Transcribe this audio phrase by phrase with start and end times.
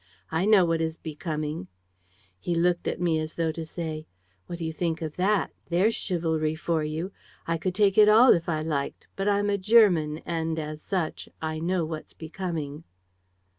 [0.31, 1.67] I know what is becoming.'
[2.39, 4.07] "He looked at me as though to say:
[4.47, 5.51] "'What do you think of that?
[5.69, 7.11] There's chivalry for you!
[7.45, 11.29] I could take it all, if I liked; but I'm a German and, as such,
[11.39, 12.83] I know what's becoming.'